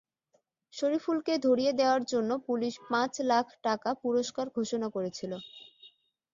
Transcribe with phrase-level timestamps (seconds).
[0.73, 5.31] শরিফুলকে ধরিয়ে দেওয়ার জন্য পুলিশ পাঁচ লাখ টাকা পুরস্কার ঘোষণা করেছিল।